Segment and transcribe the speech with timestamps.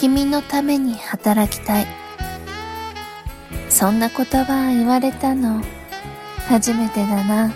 [0.00, 1.86] 君のために働きたい。
[3.68, 5.62] そんな言葉言われたの
[6.48, 7.52] 初めてだな。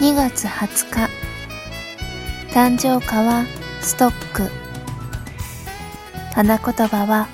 [0.00, 1.10] 2月20日
[2.52, 3.44] 誕生花は
[3.80, 4.50] ストック
[6.34, 7.28] 花言葉は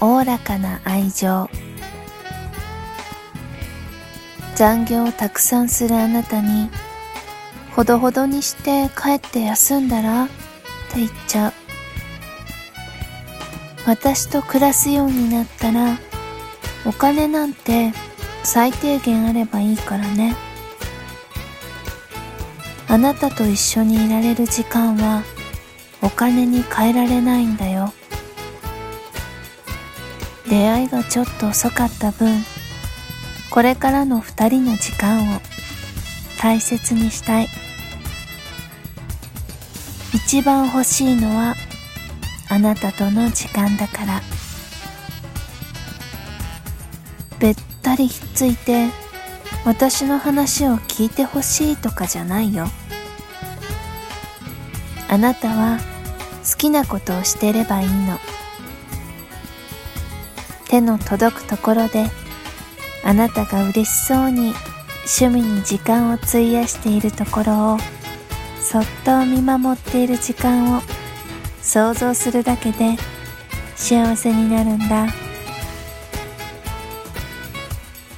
[0.00, 1.50] おおらかな愛情
[4.54, 6.70] 残業をたくさんするあなたに
[7.74, 10.28] ほどほどにして帰って休んだら
[10.88, 11.52] って言っちゃう。
[13.86, 15.98] 私と暮らすようになったら
[16.84, 17.92] お金なんて
[18.44, 20.36] 最低限あればいいからね。
[22.88, 25.22] あなたと一緒にいられる時間は
[26.02, 27.92] お金に変えられないんだよ。
[30.48, 32.42] 出会いがちょっと遅かった分
[33.50, 35.40] これからの二人の時間を
[36.40, 37.48] 大切にしたい。
[40.14, 41.54] 一番欲しいのは
[42.48, 44.22] あなたとの時間だから。
[47.38, 48.88] べったりひっついて
[49.64, 52.66] 私の話を聞いてほしいとかじゃないよ。
[55.08, 55.78] あなたは
[56.50, 58.18] 好きなことをしてればいいの。
[60.68, 62.10] 手の届くところで
[63.04, 64.52] あなたが嬉しそうに
[65.20, 67.78] 趣味に時間を費やしているところを
[68.70, 70.82] そっと見守っている時間を
[71.62, 72.98] 想像するだけで
[73.74, 75.06] 幸せになるんだ。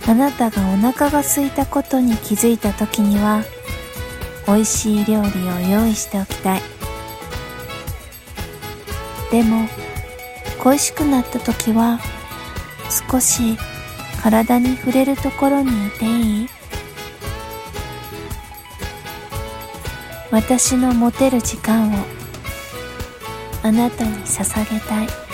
[0.09, 3.45] あなたがお腹が空いたことに気づいた時には
[4.49, 5.29] 美味しい料理
[5.69, 6.63] を用意しておきたい。
[9.31, 9.69] でも
[10.65, 12.01] 恋しくなった時は
[13.09, 13.57] 少し
[14.21, 16.60] 体に触れるところにいていい？
[20.31, 21.97] 私の持てる時間を
[23.63, 25.30] あなたに捧げたい。